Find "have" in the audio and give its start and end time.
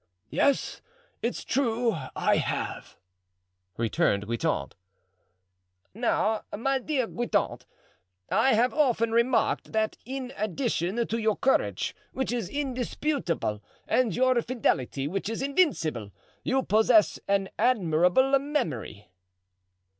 2.37-2.97, 8.55-8.73